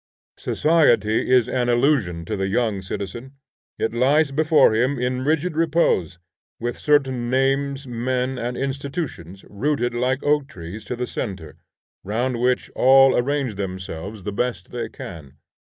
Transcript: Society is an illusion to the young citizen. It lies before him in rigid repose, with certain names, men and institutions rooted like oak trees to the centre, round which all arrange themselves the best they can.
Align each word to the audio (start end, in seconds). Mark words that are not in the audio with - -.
Society 0.39 1.29
is 1.31 1.47
an 1.47 1.69
illusion 1.69 2.25
to 2.25 2.35
the 2.35 2.47
young 2.47 2.81
citizen. 2.81 3.33
It 3.77 3.93
lies 3.93 4.31
before 4.31 4.73
him 4.73 4.97
in 4.97 5.23
rigid 5.23 5.55
repose, 5.55 6.17
with 6.59 6.75
certain 6.79 7.29
names, 7.29 7.85
men 7.85 8.39
and 8.39 8.57
institutions 8.57 9.45
rooted 9.47 9.93
like 9.93 10.23
oak 10.23 10.47
trees 10.47 10.83
to 10.85 10.95
the 10.95 11.05
centre, 11.05 11.57
round 12.03 12.41
which 12.41 12.71
all 12.71 13.15
arrange 13.15 13.53
themselves 13.57 14.23
the 14.23 14.33
best 14.33 14.71
they 14.71 14.89
can. 14.89 15.37